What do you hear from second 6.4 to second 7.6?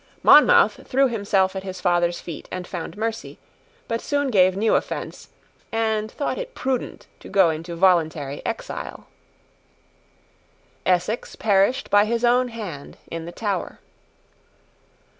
prudent to go